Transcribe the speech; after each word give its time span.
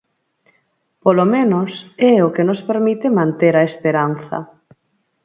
Polo 1.03 1.25
menos 1.35 1.71
é 2.13 2.15
o 2.27 2.33
que 2.35 2.47
nos 2.49 2.61
permite 2.69 3.07
manter 3.19 3.53
a 3.57 3.67
esperanza. 3.71 4.37